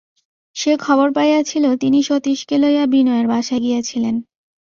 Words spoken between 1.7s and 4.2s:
তিনি সতীশকে লইয়া বিনয়ের বাসায় গিয়াছিলেন।